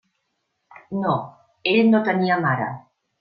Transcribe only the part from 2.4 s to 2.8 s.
mare.